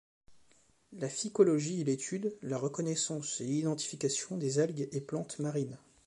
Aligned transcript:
La 0.93 1.07
Phycologie 1.07 1.81
est 1.81 1.83
l'étude, 1.83 2.35
la 2.41 2.57
reconnaissance 2.57 3.39
et 3.39 3.45
l’identification 3.45 4.35
des 4.35 4.57
algues 4.57 4.89
et 4.91 4.99
plantes 4.99 5.37
marines. 5.37 5.77